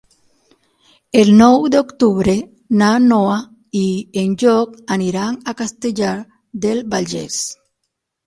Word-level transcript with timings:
El 1.23 1.27
nou 1.41 1.65
d'octubre 1.73 2.33
na 2.79 2.87
Noa 3.03 3.35
i 3.81 3.85
en 4.21 4.33
Llop 4.43 4.73
aniran 4.97 5.37
a 5.53 5.57
Castellar 5.61 6.15
del 6.65 6.81
Vallès. 6.95 7.39